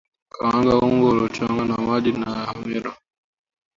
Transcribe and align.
kanga 0.33 0.73
unga 0.79 1.07
uliochanganya 1.07 1.73
na 1.75 1.77
maji 1.87 2.09
ya 2.19 2.25
hamira 2.45 2.91